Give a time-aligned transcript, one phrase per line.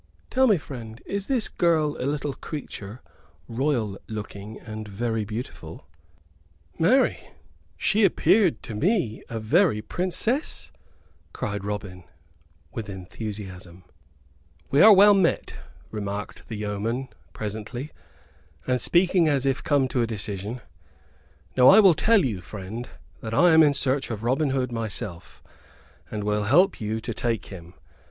[0.31, 3.03] "Tell me, friend, is this girl a little creature,
[3.47, 5.85] royal looking and very beautiful?"
[6.79, 7.29] "Marry,
[7.77, 10.71] she appeared to me a very Princess,"
[11.33, 12.03] cried Robin,
[12.73, 13.83] with enthusiasm.
[14.71, 15.53] "We are well met,"
[15.91, 17.91] remarked the yeoman, presently,
[18.65, 20.61] and speaking as if come to a decision.
[21.55, 22.89] "Now I will tell you, friend,
[23.21, 25.43] that I am in search of Robin Hood myself,
[26.09, 27.75] and will help you to take him.